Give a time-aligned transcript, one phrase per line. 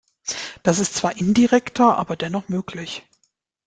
[0.63, 3.05] Das ist zwar indirekter, aber dennoch möglich.